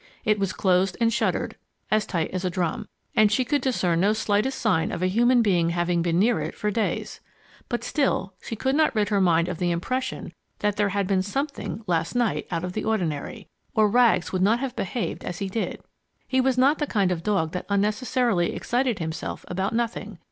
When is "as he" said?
15.23-15.47